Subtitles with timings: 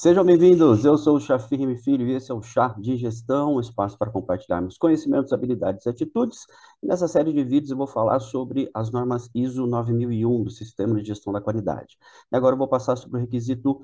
[0.00, 3.60] Sejam bem-vindos, eu sou o Chafir Filho e esse é o Chá de Gestão, um
[3.60, 6.46] espaço para compartilharmos conhecimentos, habilidades e atitudes.
[6.82, 11.08] Nessa série de vídeos eu vou falar sobre as normas ISO 9001 do Sistema de
[11.08, 11.98] Gestão da Qualidade.
[12.32, 13.82] E agora eu vou passar sobre o requisito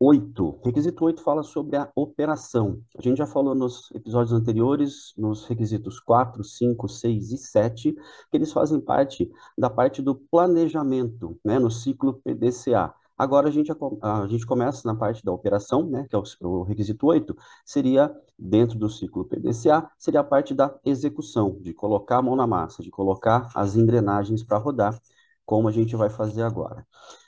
[0.00, 0.60] 8.
[0.64, 2.80] Requisito 8 fala sobre a operação.
[2.96, 8.00] A gente já falou nos episódios anteriores, nos requisitos 4, 5, 6 e 7, que
[8.32, 12.94] eles fazem parte da parte do planejamento, né, no ciclo PDCA.
[13.18, 16.22] Agora a gente, a, a gente começa na parte da operação, né, que é o,
[16.42, 22.18] o, requisito 8, seria, dentro do ciclo PDCA, seria a parte da execução, de colocar
[22.18, 24.96] a mão na massa, de colocar as engrenagens para rodar,
[25.44, 26.86] como a gente vai fazer agora.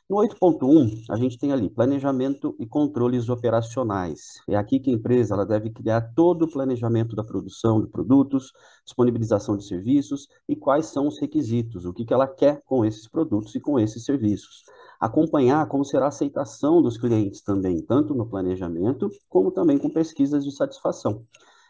[0.08, 4.40] No 8.1, a gente tem ali planejamento e controles operacionais.
[4.48, 8.52] É aqui que a empresa ela deve criar todo o planejamento da produção de produtos,
[8.84, 13.08] disponibilização de serviços e quais são os requisitos, o que, que ela quer com esses
[13.08, 14.64] produtos e com esses serviços
[15.00, 20.44] acompanhar como será a aceitação dos clientes também, tanto no planejamento, como também com pesquisas
[20.44, 21.24] de satisfação.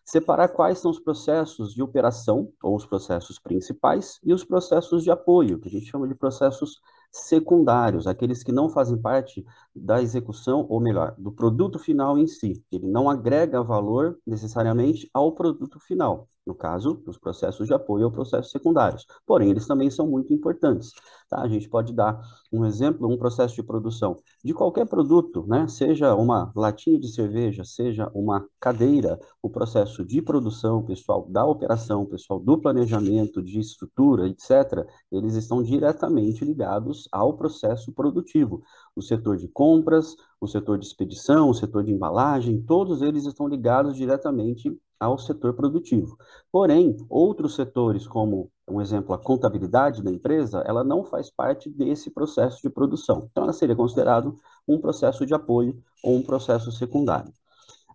[0.05, 5.11] Separar quais são os processos de operação, ou os processos principais, e os processos de
[5.11, 6.81] apoio, que a gente chama de processos
[7.13, 9.45] secundários, aqueles que não fazem parte
[9.75, 12.65] da execução, ou melhor, do produto final em si.
[12.73, 18.11] Ele não agrega valor necessariamente ao produto final no caso, os processos de apoio ou
[18.11, 19.07] processos secundários.
[19.25, 20.93] Porém, eles também são muito importantes.
[21.29, 21.41] Tá?
[21.41, 22.21] A gente pode dar
[22.53, 25.69] um exemplo, um processo de produção de qualquer produto, né?
[25.69, 32.05] seja uma latinha de cerveja, seja uma cadeira, o processo de produção, pessoal da operação,
[32.05, 38.63] pessoal do planejamento, de estrutura, etc., eles estão diretamente ligados ao processo produtivo.
[38.97, 43.47] O setor de compras, o setor de expedição, o setor de embalagem, todos eles estão
[43.47, 46.17] ligados diretamente ao setor produtivo.
[46.53, 52.11] Porém, outros setores, como um exemplo, a contabilidade da empresa, ela não faz parte desse
[52.11, 53.27] processo de produção.
[53.31, 54.37] Então, ela seria considerado
[54.69, 57.33] um processo de apoio ou um processo secundário.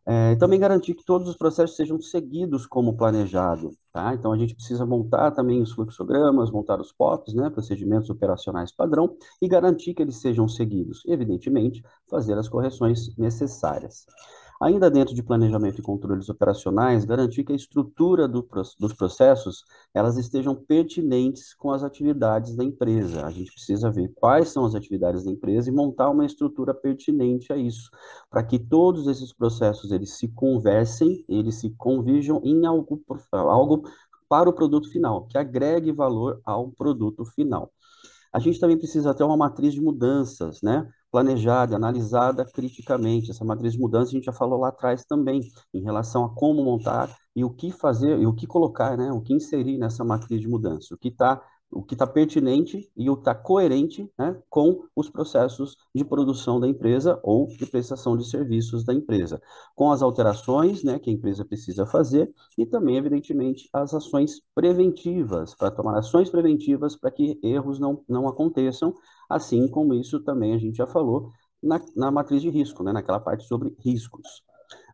[0.08, 4.14] É, também garantir que todos os processos sejam seguidos como planejado, tá?
[4.14, 9.17] Então, a gente precisa montar também os fluxogramas, montar os POPs, né, procedimentos operacionais padrão,
[9.42, 11.02] e garantir que eles sejam seguidos.
[11.08, 14.05] Evidentemente, fazer as correções necessárias.
[14.65, 18.43] Ainda dentro de planejamento e controles operacionais, garantir que a estrutura do,
[18.80, 23.27] dos processos elas estejam pertinentes com as atividades da empresa.
[23.27, 27.54] A gente precisa ver quais são as atividades da empresa e montar uma estrutura pertinente
[27.54, 27.92] a isso,
[28.27, 32.99] para que todos esses processos eles se conversem, eles se convirjam em algo,
[33.31, 33.83] algo
[34.27, 37.71] para o produto final, que agregue valor ao produto final.
[38.33, 40.92] A gente também precisa ter uma matriz de mudanças, né?
[41.15, 43.31] Planejada, analisada criticamente.
[43.31, 45.39] Essa matriz de mudança a gente já falou lá atrás também,
[45.73, 49.11] em relação a como montar e o que fazer, e o que colocar, né?
[49.14, 53.09] O que inserir nessa matriz de mudança, o que está o que está pertinente e
[53.09, 58.15] o que está coerente né, com os processos de produção da empresa ou de prestação
[58.15, 59.42] de serviços da empresa,
[59.75, 65.54] com as alterações né, que a empresa precisa fazer e também, evidentemente, as ações preventivas,
[65.55, 68.93] para tomar ações preventivas para que erros não, não aconteçam,
[69.30, 71.31] assim como isso também a gente já falou
[71.61, 74.43] na, na matriz de risco, né, naquela parte sobre riscos.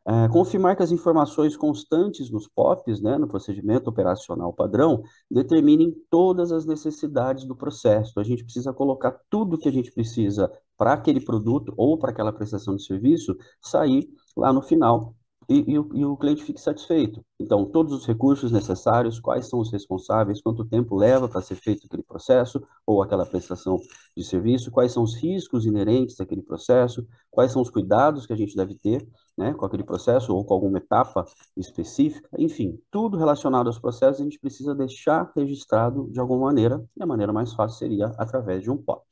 [0.07, 6.51] É, confirmar que as informações constantes nos POPs, né, no procedimento operacional padrão, determinem todas
[6.51, 8.19] as necessidades do processo.
[8.19, 12.33] A gente precisa colocar tudo que a gente precisa para aquele produto ou para aquela
[12.33, 15.15] prestação de serviço sair lá no final
[15.51, 17.23] e, e, o, e, o, cliente fique satisfeito.
[17.39, 21.85] Então, todos os recursos necessários, quais são os responsáveis, quanto tempo leva para ser feito
[21.85, 23.77] aquele processo ou aquela prestação
[24.15, 28.37] de serviço, quais são os riscos inerentes àquele processo, quais são os cuidados que a
[28.37, 29.05] gente deve ter
[29.41, 31.25] né, com aquele processo ou com alguma etapa
[31.57, 37.01] específica, enfim, tudo relacionado aos processos a gente precisa deixar registrado de alguma maneira, e
[37.01, 39.03] a maneira mais fácil seria através de um POP.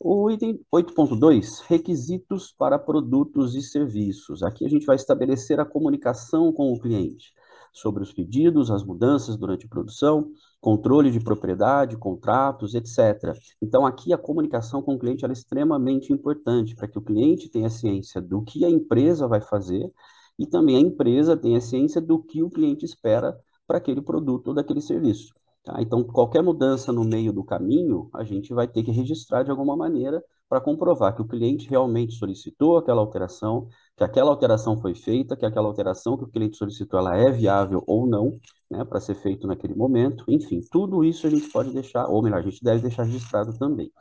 [0.00, 4.42] O item 8.2, requisitos para produtos e serviços.
[4.44, 7.32] Aqui a gente vai estabelecer a comunicação com o cliente
[7.72, 10.30] sobre os pedidos, as mudanças durante a produção,
[10.60, 13.32] controle de propriedade, contratos, etc.
[13.62, 17.70] Então, aqui a comunicação com o cliente é extremamente importante para que o cliente tenha
[17.70, 19.90] ciência do que a empresa vai fazer
[20.38, 24.54] e também a empresa tenha ciência do que o cliente espera para aquele produto ou
[24.54, 25.32] daquele serviço.
[25.62, 25.80] Tá?
[25.80, 29.76] Então, qualquer mudança no meio do caminho, a gente vai ter que registrar de alguma
[29.76, 35.36] maneira para comprovar que o cliente realmente solicitou aquela alteração, que aquela alteração foi feita,
[35.36, 38.34] que aquela alteração que o cliente solicitou ela é viável ou não,
[38.70, 40.24] né, para ser feito naquele momento.
[40.28, 43.92] Enfim, tudo isso a gente pode deixar, ou melhor, a gente deve deixar registrado também.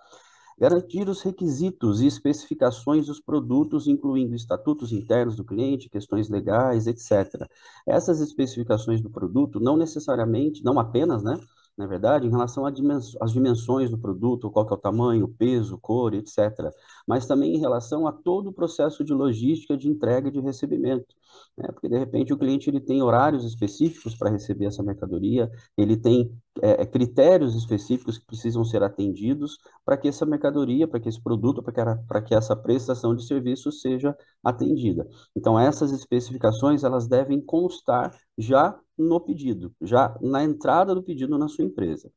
[0.59, 7.47] Garantir os requisitos e especificações dos produtos, incluindo estatutos internos do cliente, questões legais, etc.
[7.85, 11.39] Essas especificações do produto não necessariamente, não apenas, né,
[11.77, 16.13] na verdade, em relação às dimensões do produto, qual que é o tamanho, peso, cor,
[16.13, 16.71] etc.
[17.07, 21.15] Mas também em relação a todo o processo de logística de entrega e de recebimento.
[21.55, 21.67] Né?
[21.71, 26.31] Porque, de repente, o cliente ele tem horários específicos para receber essa mercadoria, ele tem
[26.61, 31.63] é, critérios específicos que precisam ser atendidos para que essa mercadoria, para que esse produto,
[31.63, 35.07] para que, que essa prestação de serviço seja atendida.
[35.35, 41.47] Então, essas especificações, elas devem constar já no pedido, já na entrada do pedido na
[41.47, 42.11] sua empresa.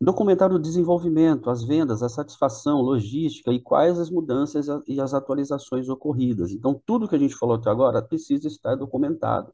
[0.00, 5.88] Documentar o desenvolvimento, as vendas, a satisfação, logística e quais as mudanças e as atualizações
[5.88, 6.50] ocorridas.
[6.50, 9.52] Então, tudo que a gente falou até agora precisa estar documentado.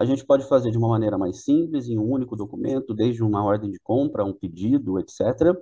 [0.00, 3.44] A gente pode fazer de uma maneira mais simples, em um único documento, desde uma
[3.44, 5.54] ordem de compra, um pedido, etc.,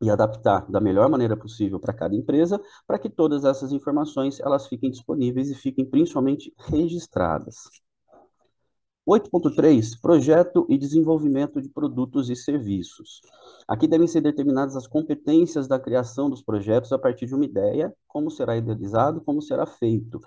[0.00, 4.68] e adaptar da melhor maneira possível para cada empresa, para que todas essas informações elas
[4.68, 7.56] fiquem disponíveis e fiquem principalmente registradas.
[9.04, 13.20] 8.3, projeto e desenvolvimento de produtos e serviços.
[13.66, 17.92] Aqui devem ser determinadas as competências da criação dos projetos a partir de uma ideia,
[18.06, 20.20] como será idealizado, como será feito.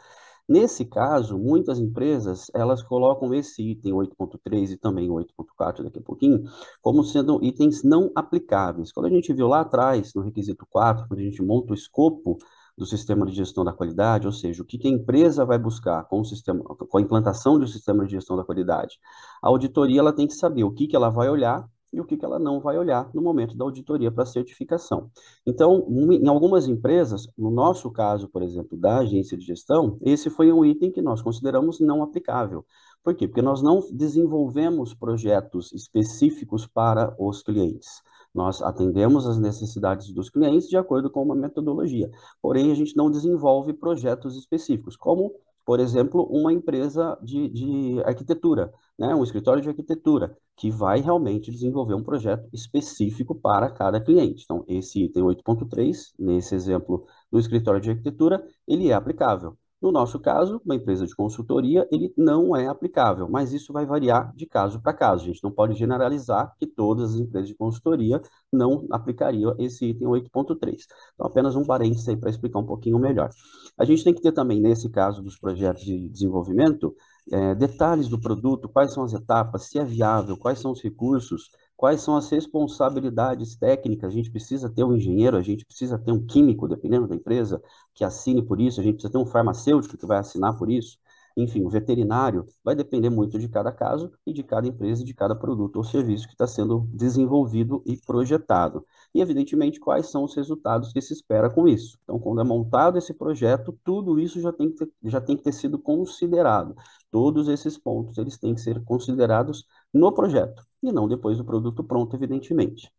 [0.47, 6.44] Nesse caso, muitas empresas, elas colocam esse item 8.3 e também 8.4 daqui a pouquinho,
[6.83, 8.92] como sendo itens não aplicáveis.
[8.92, 12.38] Quando a gente viu lá atrás, no requisito 4, quando a gente monta o escopo
[12.77, 16.19] do sistema de gestão da qualidade, ou seja, o que, a empresa vai buscar com
[16.19, 19.00] o sistema, com a implantação do sistema de gestão da qualidade.
[19.42, 22.18] A auditoria ela tem que saber o que, que ela vai olhar e o que,
[22.18, 25.09] que ela não vai olhar no momento da auditoria para certificação.
[25.45, 30.51] Então, em algumas empresas, no nosso caso, por exemplo, da agência de gestão, esse foi
[30.51, 32.65] um item que nós consideramos não aplicável.
[33.01, 33.27] Por quê?
[33.27, 38.03] Porque nós não desenvolvemos projetos específicos para os clientes.
[38.33, 42.12] Nós atendemos as necessidades dos clientes de acordo com uma metodologia.
[42.42, 45.31] Porém, a gente não desenvolve projetos específicos, como,
[45.65, 49.15] por exemplo, uma empresa de, de arquitetura, né?
[49.15, 54.44] um escritório de arquitetura, que vai realmente desenvolver um projeto específico para cada cliente.
[54.44, 59.57] Então, esse item 8.3, nesse exemplo do escritório de arquitetura, ele é aplicável.
[59.85, 64.35] No nosso caso, uma empresa de consultoria, ele não é aplicável, mas isso vai variar
[64.35, 65.21] de caso para caso.
[65.21, 68.19] A gente não pode generalizar que todas as empresas de consultoria
[68.51, 70.87] não aplicariam esse item 8.3.
[71.13, 73.29] Então, apenas um parênteses aí para explicar um pouquinho melhor.
[73.77, 76.95] A gente tem que ter também, nesse caso dos projetos de desenvolvimento,
[77.31, 81.51] é, detalhes do produto, quais são as etapas, se é viável, quais são os recursos,
[81.75, 84.12] quais são as responsabilidades técnicas.
[84.12, 87.62] A gente precisa ter um engenheiro, a gente precisa ter um químico, dependendo da empresa,
[87.94, 90.98] que assine por isso, a gente precisa ter um farmacêutico que vai assinar por isso.
[91.38, 95.36] Enfim, o veterinário vai depender muito de cada caso e de cada empresa de cada
[95.36, 98.86] produto ou serviço que está sendo desenvolvido e projetado.
[99.13, 101.98] E, evidentemente, quais são os resultados que se espera com isso.
[102.04, 105.44] Então, quando é montado esse projeto, tudo isso já tem que ter, já tem que
[105.44, 106.74] ter sido considerado.
[107.12, 111.83] Todos esses pontos eles têm que ser considerados no projeto e não depois do produto
[111.83, 112.91] pronto, evidentemente.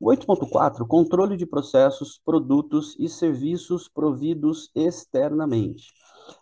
[0.00, 5.92] 8.4, controle de processos, produtos e serviços providos externamente.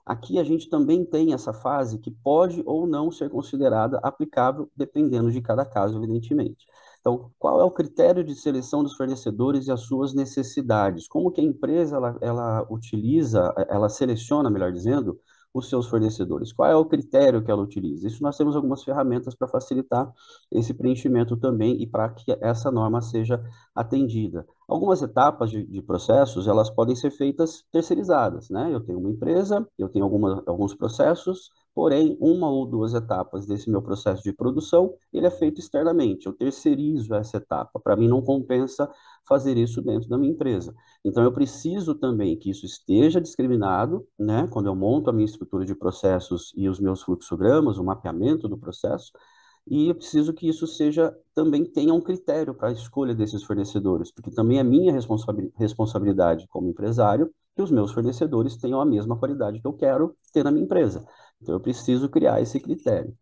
[0.04, 5.30] Aqui a gente também tem essa fase que pode ou não ser considerada aplicável, dependendo
[5.30, 6.66] de cada caso, evidentemente.
[7.00, 11.06] Então, qual é o critério de seleção dos fornecedores e as suas necessidades?
[11.06, 15.18] Como que a empresa ela, ela utiliza, ela seleciona, melhor dizendo,
[15.58, 16.52] os seus fornecedores?
[16.52, 18.06] Qual é o critério que ela utiliza?
[18.06, 20.12] Isso nós temos algumas ferramentas para facilitar
[20.50, 23.42] esse preenchimento também e para que essa norma seja
[23.74, 24.46] atendida.
[24.68, 28.72] Algumas etapas de, de, processos, elas podem ser feitas terceirizadas, né?
[28.72, 33.68] Eu tenho uma empresa, eu tenho alguma, alguns processos, porém, uma ou duas etapas desse
[33.70, 37.78] meu processo de produção, ele é feito externamente, eu terceirizo essa etapa.
[37.78, 38.90] Para mim, não compensa
[39.28, 40.74] fazer isso dentro da minha empresa.
[41.04, 44.48] Então, eu preciso também que isso esteja discriminado, né?
[44.50, 48.56] Quando eu monto a minha estrutura de processos e os meus fluxogramas, o mapeamento do
[48.56, 49.12] processo,
[49.66, 54.10] e eu preciso que isso seja também tenha um critério para a escolha desses fornecedores,
[54.10, 54.94] porque também é minha
[55.58, 60.44] responsabilidade como empresário que os meus fornecedores tenham a mesma qualidade que eu quero ter
[60.44, 61.04] na minha empresa.
[61.40, 63.16] Então, eu preciso criar esse critério.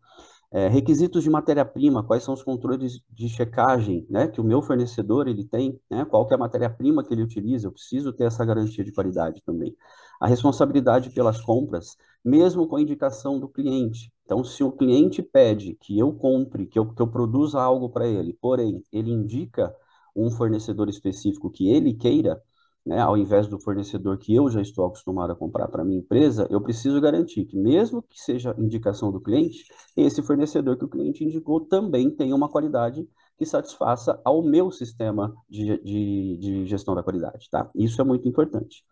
[0.51, 5.27] É, requisitos de matéria-prima, quais são os controles de checagem né, que o meu fornecedor
[5.27, 8.45] ele tem, né, qual que é a matéria-prima que ele utiliza, eu preciso ter essa
[8.45, 9.75] garantia de qualidade também.
[10.19, 14.11] A responsabilidade pelas compras, mesmo com a indicação do cliente.
[14.23, 18.07] Então, se o cliente pede que eu compre, que eu, que eu produza algo para
[18.07, 19.75] ele, porém, ele indica
[20.15, 22.41] um fornecedor específico que ele queira,
[22.85, 26.47] né, ao invés do fornecedor que eu já estou acostumado a comprar para minha empresa,
[26.51, 29.65] eu preciso garantir que, mesmo que seja indicação do cliente,
[29.97, 35.33] esse fornecedor que o cliente indicou também tenha uma qualidade que satisfaça ao meu sistema
[35.49, 37.69] de, de, de gestão da qualidade, tá?
[37.75, 38.83] Isso é muito importante.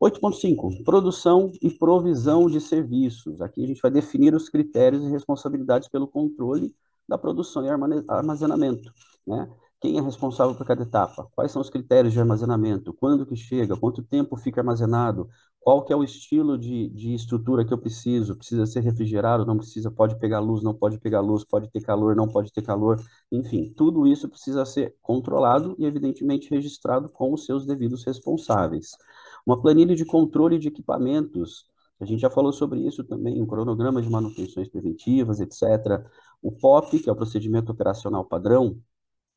[0.00, 3.42] 8.5, produção e provisão de serviços.
[3.42, 6.74] Aqui a gente vai definir os critérios e responsabilidades pelo controle
[7.06, 7.68] da produção e
[8.08, 8.90] armazenamento.
[9.26, 9.50] né?
[9.80, 11.26] Quem é responsável por cada etapa?
[11.34, 12.92] Quais são os critérios de armazenamento?
[12.92, 13.74] Quando que chega?
[13.74, 15.26] Quanto tempo fica armazenado?
[15.58, 18.36] Qual que é o estilo de, de estrutura que eu preciso?
[18.36, 19.46] Precisa ser refrigerado?
[19.46, 19.90] Não precisa?
[19.90, 20.62] Pode pegar luz?
[20.62, 21.44] Não pode pegar luz?
[21.44, 22.14] Pode ter calor?
[22.14, 23.02] Não pode ter calor?
[23.32, 28.90] Enfim, tudo isso precisa ser controlado e, evidentemente, registrado com os seus devidos responsáveis.
[29.46, 31.64] Uma planilha de controle de equipamentos.
[31.98, 36.04] A gente já falou sobre isso também, um cronograma de manutenções preventivas, etc.
[36.42, 38.78] O POP, que é o procedimento operacional padrão,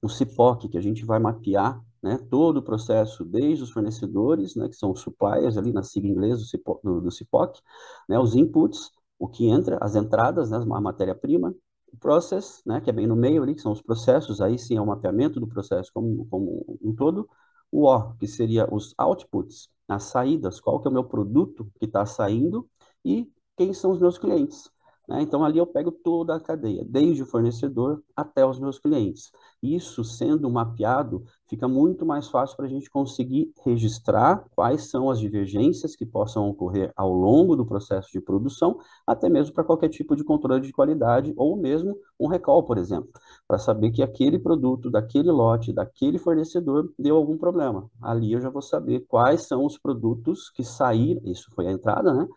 [0.04, 4.68] o CIPOC, que a gente vai mapear né, todo o processo, desde os fornecedores, né,
[4.68, 7.62] que são os suppliers, ali na sigla inglesa do CIPOC, do, do CIPOC
[8.10, 11.56] né, os inputs, o que entra, as entradas, né, a matéria-prima,
[11.92, 14.76] o process, né, que é bem no meio ali, que são os processos, aí sim
[14.76, 17.30] é o mapeamento do processo como, como um todo,
[17.72, 21.86] o O, que seria os outputs, as saídas, qual que é o meu produto que
[21.86, 22.70] está saindo
[23.06, 24.70] e quem são os meus clientes.
[25.08, 25.22] Né?
[25.22, 29.32] Então, ali eu pego toda a cadeia, desde o fornecedor até os meus clientes.
[29.64, 35.22] Isso sendo mapeado, fica muito mais fácil para a gente conseguir registrar quais são as
[35.22, 38.78] divergências que possam ocorrer ao longo do processo de produção,
[39.08, 43.10] até mesmo para qualquer tipo de controle de qualidade, ou mesmo um recall, por exemplo,
[43.48, 47.90] para saber que aquele produto, daquele lote, daquele fornecedor deu algum problema.
[48.02, 52.14] Ali eu já vou saber quais são os produtos que saíram, isso foi a entrada,
[52.14, 52.28] né?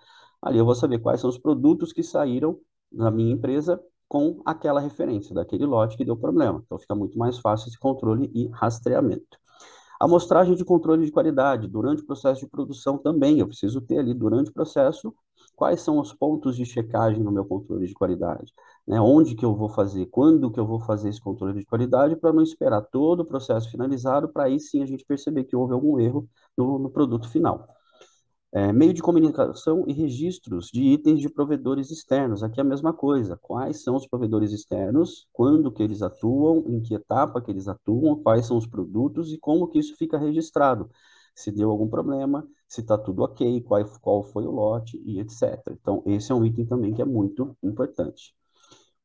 [0.41, 2.61] Ali eu vou saber quais são os produtos que saíram
[2.93, 6.63] da minha empresa com aquela referência, daquele lote que deu problema.
[6.65, 9.39] Então fica muito mais fácil esse controle e rastreamento.
[10.01, 13.41] Amostragem de controle de qualidade durante o processo de produção também.
[13.41, 15.15] Eu preciso ter ali durante o processo
[15.55, 18.53] quais são os pontos de checagem no meu controle de qualidade,
[18.87, 19.01] né?
[19.01, 22.33] Onde que eu vou fazer, quando que eu vou fazer esse controle de qualidade para
[22.33, 25.99] não esperar todo o processo finalizado para aí sim a gente perceber que houve algum
[25.99, 27.67] erro no, no produto final.
[28.53, 32.43] É, meio de comunicação e registros de itens de provedores externos.
[32.43, 33.37] Aqui é a mesma coisa.
[33.37, 38.23] Quais são os provedores externos, quando que eles atuam, em que etapa que eles atuam,
[38.23, 40.89] quais são os produtos e como que isso fica registrado.
[41.35, 45.61] Se deu algum problema, se está tudo ok, qual, qual foi o lote e etc.
[45.71, 48.35] Então, esse é um item também que é muito importante.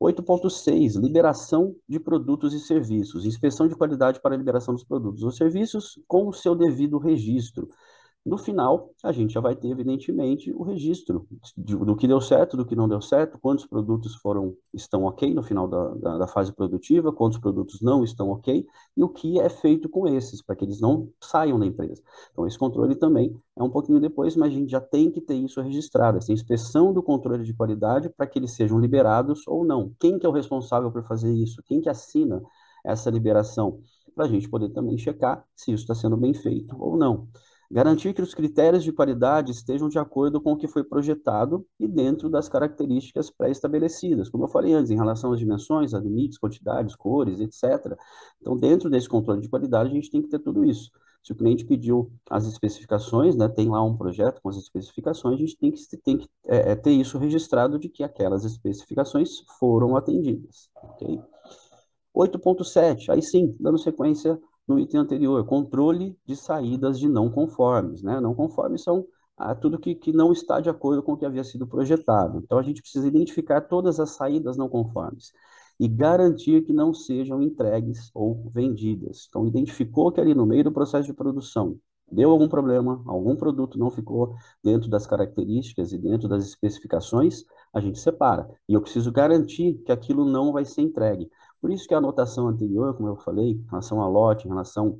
[0.01, 3.24] 8.6, liberação de produtos e serviços.
[3.24, 7.69] Inspeção de qualidade para liberação dos produtos ou serviços com o seu devido registro.
[8.24, 12.63] No final, a gente já vai ter, evidentemente, o registro do que deu certo, do
[12.63, 16.54] que não deu certo, quantos produtos foram estão ok no final da, da, da, fase
[16.54, 18.63] produtiva, quantos produtos não estão ok,
[18.96, 22.00] e o que é feito com esses, para que eles não saiam da empresa.
[22.32, 25.36] Então, esse controle também é um pouquinho depois, mas a gente já tem que ter
[25.36, 29.96] isso registrado, essa inspeção do controle de qualidade para que eles sejam liberados ou não.
[30.00, 31.63] Quem que é o responsável por fazer isso?
[31.66, 32.40] Quem que assina
[32.86, 33.80] essa liberação?
[34.13, 37.28] Para a gente poder também checar se isso está sendo bem feito ou não.
[37.72, 41.88] Garantir que os critérios de qualidade estejam de acordo com o que foi projetado e
[41.88, 46.98] dentro das características pré-estabelecidas, como eu falei antes, em relação às dimensões, a limites, quantidades,
[46.98, 47.98] cores, etc.
[48.42, 50.92] Então, dentro desse controle de qualidade, a gente tem que ter tudo isso.
[51.24, 55.38] Se o cliente pediu as especificações, né, tem lá um projeto com as especificações, a
[55.40, 59.96] gente tem que, tem que é, é ter isso registrado de que aquelas especificações foram
[59.96, 60.70] atendidas.
[60.75, 61.22] Okay?
[62.13, 64.38] 8.7, aí sim, dando sequência
[64.72, 68.01] no item anterior, controle de saídas de não conformes.
[68.01, 68.20] Né?
[68.22, 69.06] Não conformes são
[69.38, 72.40] ah, tudo que, que não está de acordo com o que havia sido projetado.
[72.44, 75.32] Então, a gente precisa identificar todas as saídas não conformes
[75.80, 79.25] e garantir que não sejam entregues ou vendidas.
[79.28, 81.78] Então, identificou que ali no meio do processo de produção
[82.12, 87.80] deu algum problema, algum produto não ficou dentro das características e dentro das especificações, a
[87.80, 88.50] gente separa.
[88.68, 91.30] E eu preciso garantir que aquilo não vai ser entregue.
[91.62, 95.00] Por isso que a anotação anterior, como eu falei, em relação a lote, em relação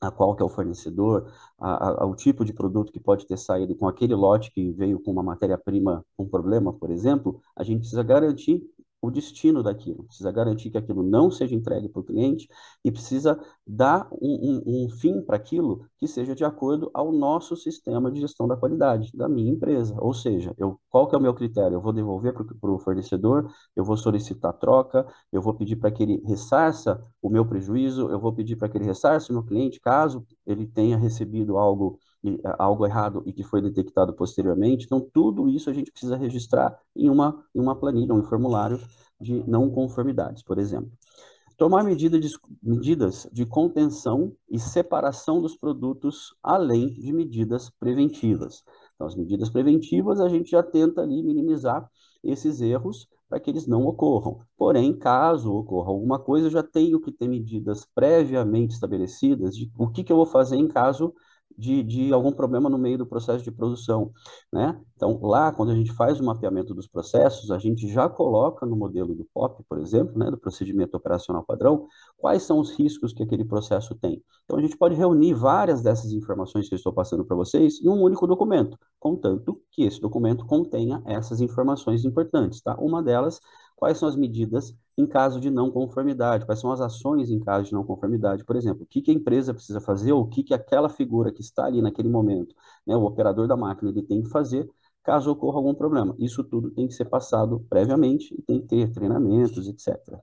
[0.00, 3.36] a qual que é o fornecedor, a, a, ao tipo de produto que pode ter
[3.36, 7.80] saído com aquele lote que veio com uma matéria-prima com problema, por exemplo, a gente
[7.80, 8.62] precisa garantir
[9.00, 12.48] o destino daquilo, precisa garantir que aquilo não seja entregue para o cliente
[12.84, 17.56] e precisa dar um, um, um fim para aquilo que seja de acordo ao nosso
[17.56, 19.94] sistema de gestão da qualidade da minha empresa.
[19.98, 21.76] Ou seja, eu, qual que é o meu critério?
[21.76, 26.02] Eu vou devolver para o fornecedor, eu vou solicitar troca, eu vou pedir para que
[26.02, 29.80] ele ressarça o meu prejuízo, eu vou pedir para que ele ressarça o meu cliente,
[29.80, 31.98] caso ele tenha recebido algo
[32.58, 34.84] algo errado e que foi detectado posteriormente.
[34.84, 38.80] Então, tudo isso a gente precisa registrar em uma, em uma planilha, um formulário
[39.20, 40.90] de não conformidades, por exemplo.
[41.56, 42.28] Tomar medida de,
[42.62, 48.62] medidas de contenção e separação dos produtos, além de medidas preventivas.
[48.94, 51.88] Então, as medidas preventivas, a gente já tenta ali minimizar
[52.22, 54.40] esses erros para que eles não ocorram.
[54.56, 59.88] Porém, caso ocorra alguma coisa, eu já tenho que ter medidas previamente estabelecidas de o
[59.88, 61.12] que, que eu vou fazer em caso
[61.56, 64.12] de, de algum problema no meio do processo de produção,
[64.52, 64.80] né?
[64.94, 68.76] Então, lá, quando a gente faz o mapeamento dos processos, a gente já coloca no
[68.76, 71.86] modelo do POP, por exemplo, né, do procedimento operacional padrão,
[72.16, 74.22] quais são os riscos que aquele processo tem.
[74.44, 77.88] Então, a gente pode reunir várias dessas informações que eu estou passando para vocês em
[77.88, 82.76] um único documento, contanto que esse documento contenha essas informações importantes, tá?
[82.76, 83.40] Uma delas,
[83.78, 87.66] quais são as medidas em caso de não conformidade, quais são as ações em caso
[87.66, 90.42] de não conformidade, por exemplo, o que, que a empresa precisa fazer, ou o que,
[90.42, 92.54] que aquela figura que está ali naquele momento,
[92.86, 94.68] né, o operador da máquina, ele tem que fazer
[95.04, 96.14] caso ocorra algum problema.
[96.18, 100.18] Isso tudo tem que ser passado previamente e tem que ter treinamentos, etc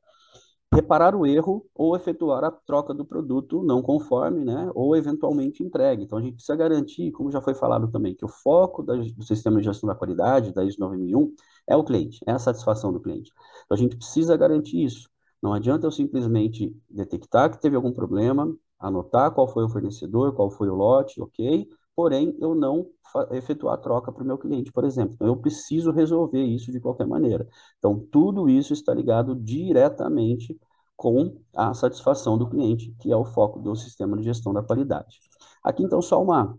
[0.76, 6.04] reparar o erro ou efetuar a troca do produto não conforme, né, ou eventualmente entregue.
[6.04, 9.24] Então, a gente precisa garantir, como já foi falado também, que o foco da, do
[9.24, 11.34] sistema de gestão da qualidade, da ISO 9001,
[11.68, 13.32] é o cliente, é a satisfação do cliente.
[13.66, 15.10] Então, a gente precisa garantir isso.
[15.42, 20.50] Não adianta eu simplesmente detectar que teve algum problema, anotar qual foi o fornecedor, qual
[20.52, 22.88] foi o lote, ok, porém eu não
[23.32, 25.14] efetuar a troca para o meu cliente, por exemplo.
[25.16, 27.48] Então, eu preciso resolver isso de qualquer maneira.
[27.78, 30.60] Então, tudo isso está ligado diretamente
[30.96, 35.20] com a satisfação do cliente, que é o foco do sistema de gestão da qualidade.
[35.64, 36.58] Aqui, então, só uma,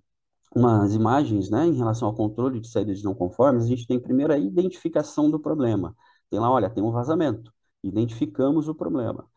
[0.54, 3.64] umas imagens né, em relação ao controle de saídas não conformes.
[3.64, 5.94] A gente tem primeiro a identificação do problema.
[6.30, 7.52] Tem lá, olha, tem um vazamento.
[7.82, 9.28] Identificamos o problema.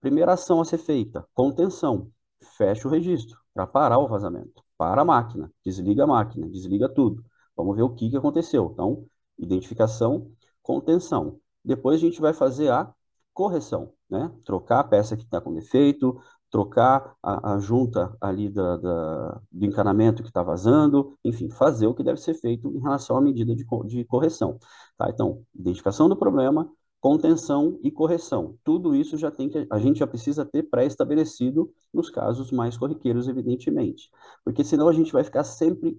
[0.00, 2.10] Primeira ação a ser feita, contenção.
[2.56, 7.22] Fecha o registro para parar o vazamento para a máquina, desliga a máquina, desliga tudo.
[7.54, 8.70] Vamos ver o que, que aconteceu.
[8.72, 9.06] Então,
[9.38, 11.38] identificação, contenção.
[11.62, 12.90] Depois a gente vai fazer a
[13.32, 14.30] correção, né?
[14.44, 16.20] Trocar a peça que está com defeito,
[16.50, 21.94] trocar a, a junta ali da, da, do encanamento que está vazando, enfim, fazer o
[21.94, 24.58] que deve ser feito em relação à medida de, de correção.
[24.98, 25.08] Tá?
[25.08, 26.68] Então, identificação do problema,
[27.00, 28.58] contenção e correção.
[28.62, 33.26] Tudo isso já tem que a gente já precisa ter pré-estabelecido nos casos mais corriqueiros,
[33.28, 34.10] evidentemente,
[34.44, 35.98] porque senão a gente vai ficar sempre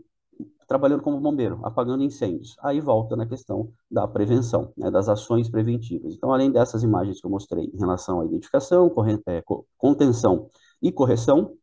[0.67, 2.55] trabalhando como bombeiro, apagando incêndios.
[2.61, 6.13] Aí volta na questão da prevenção, né, das ações preventivas.
[6.13, 8.89] Então, além dessas imagens que eu mostrei em relação à identificação,
[9.27, 9.43] é,
[9.77, 10.50] contenção
[10.81, 11.57] e correção,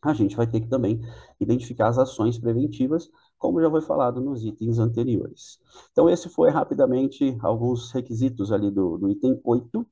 [0.00, 1.00] a gente vai ter que também
[1.40, 5.58] identificar as ações preventivas como já foi falado nos itens anteriores.
[5.90, 9.84] Então, esse foi rapidamente alguns requisitos ali do, do item 8,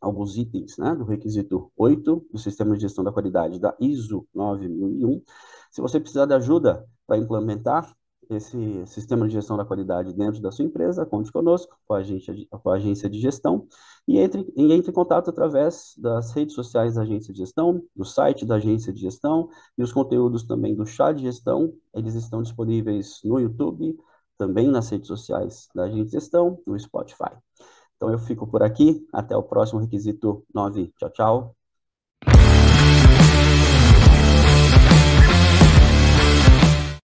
[0.00, 5.22] alguns itens né, do requisito 8 do Sistema de Gestão da Qualidade da ISO 9001.
[5.70, 7.92] Se você precisar de ajuda para implementar
[8.28, 12.32] esse sistema de gestão da qualidade dentro da sua empresa, conte conosco, com a agência
[12.32, 13.66] de, com a agência de gestão,
[14.06, 18.04] e entre, e entre em contato através das redes sociais da agência de gestão, do
[18.04, 22.42] site da agência de gestão, e os conteúdos também do chá de gestão, eles estão
[22.42, 23.96] disponíveis no YouTube,
[24.38, 27.36] também nas redes sociais da agência de gestão, no Spotify.
[27.96, 30.92] Então eu fico por aqui, até o próximo requisito 9.
[30.98, 31.59] Tchau, tchau.